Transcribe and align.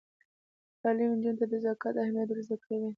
تعلیم 0.81 1.09
نجونو 1.17 1.37
ته 1.39 1.45
د 1.51 1.53
زکات 1.65 1.95
اهمیت 2.03 2.27
ور 2.29 2.39
زده 2.47 2.57
کوي. 2.65 2.89